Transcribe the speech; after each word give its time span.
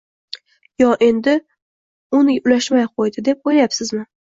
Yo 0.83 0.87
endi 1.09 1.35
un 2.21 2.35
ulashmay 2.37 2.93
qoʻydi 2.95 3.29
deb 3.33 3.51
oʻylayapsizmi? 3.51 4.07